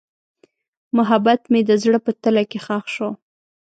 محبت 0.97 1.41
مې 1.51 1.61
د 1.69 1.71
زړه 1.83 1.99
په 2.05 2.11
تله 2.21 2.43
کې 2.49 2.59
ښخ 2.65 2.85
شو. 2.95 3.09